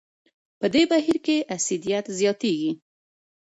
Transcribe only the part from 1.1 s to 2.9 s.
کې اسیدیت زیاتېږي.